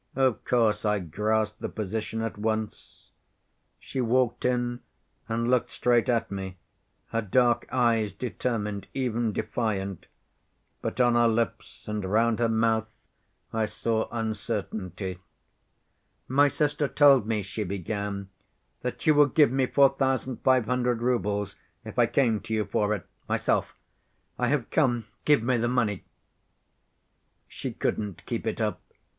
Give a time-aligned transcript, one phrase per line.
[0.15, 3.11] Of course I grasped the position at once.
[3.77, 4.79] She walked in
[5.29, 6.57] and looked straight at me,
[7.09, 10.07] her dark eyes determined, even defiant,
[10.81, 12.87] but on her lips and round her mouth
[13.53, 15.19] I saw uncertainty."
[16.27, 18.29] 'My sister told me,' she began,
[18.81, 21.55] 'that you would give me 4,500 roubles
[21.85, 23.77] if I came to you for it—myself.
[24.39, 25.05] I have come...
[25.25, 26.05] give me the money!'
[27.47, 28.81] "She couldn't keep it up.